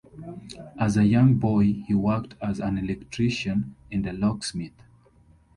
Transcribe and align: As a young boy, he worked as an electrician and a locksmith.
As 0.79 0.97
a 0.97 1.05
young 1.05 1.35
boy, 1.35 1.73
he 1.85 1.93
worked 1.93 2.33
as 2.41 2.59
an 2.59 2.79
electrician 2.79 3.75
and 3.91 4.07
a 4.07 4.13
locksmith. 4.13 4.81